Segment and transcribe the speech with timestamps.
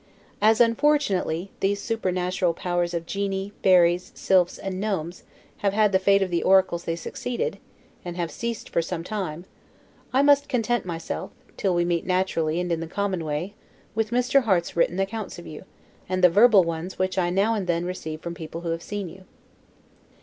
[0.41, 5.21] As, unfortunately, these supernatural powers of genii, fairies, sylphs, and gnomes,
[5.57, 7.59] have had the fate of the oracles they succeeded,
[8.03, 9.45] and have ceased for some time,
[10.11, 13.53] I must content myself (till we meet naturally, and in the common way)
[13.93, 14.41] with Mr.
[14.45, 15.65] Harte's written accounts of you,
[16.09, 19.07] and the verbal ones which I now and then receive from people who have seen
[19.07, 19.25] you.